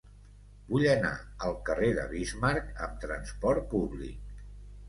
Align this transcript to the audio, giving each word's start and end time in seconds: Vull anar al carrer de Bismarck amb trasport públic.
Vull 0.71 0.85
anar 0.93 1.11
al 1.49 1.53
carrer 1.69 1.89
de 1.99 2.07
Bismarck 2.15 2.75
amb 2.87 2.99
trasport 3.07 3.69
públic. 3.75 4.37